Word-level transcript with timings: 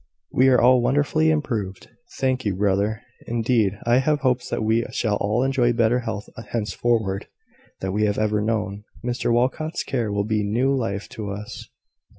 "We 0.31 0.47
are 0.49 0.59
all 0.59 0.81
wonderfully 0.81 1.29
improved, 1.29 1.87
thank 2.17 2.43
you, 2.43 2.55
brother. 2.55 3.03
Indeed 3.27 3.77
I 3.85 3.97
have 3.99 4.21
hopes 4.21 4.49
that 4.49 4.63
we 4.63 4.83
shall 4.91 5.17
all 5.17 5.43
enjoy 5.43 5.73
better 5.73 5.99
health 5.99 6.27
henceforward 6.49 7.27
than 7.81 7.93
we 7.93 8.05
have 8.05 8.17
ever 8.17 8.41
known. 8.41 8.83
Mr 9.05 9.31
Walcot's 9.31 9.83
care 9.83 10.11
will 10.11 10.25
be 10.25 10.41
new 10.43 10.73
life 10.75 11.07
to 11.09 11.29
us." 11.29 11.69